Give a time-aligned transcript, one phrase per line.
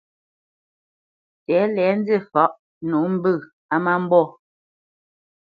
[1.45, 2.51] Tɛ̌lɛ nzî fǎʼ
[2.89, 3.35] nǒ mbə̄
[3.73, 4.25] á má mbɔ̂.